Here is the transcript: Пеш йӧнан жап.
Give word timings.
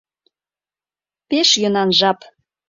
Пеш 1.29 1.49
йӧнан 1.61 1.89
жап. 1.99 2.19